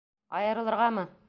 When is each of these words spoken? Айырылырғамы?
Айырылырғамы? 0.39 1.07